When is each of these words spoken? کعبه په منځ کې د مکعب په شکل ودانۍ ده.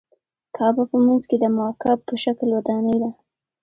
کعبه 0.55 0.83
په 0.91 0.97
منځ 1.05 1.23
کې 1.29 1.35
د 1.39 1.45
مکعب 1.57 1.99
په 2.07 2.13
شکل 2.23 2.47
ودانۍ 2.53 2.97
ده. 3.03 3.11